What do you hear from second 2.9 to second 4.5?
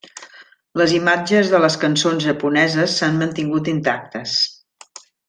s'han mantingut intactes.